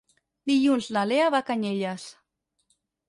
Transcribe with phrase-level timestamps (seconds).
[0.51, 2.07] Dilluns na Lea va a Canyelles.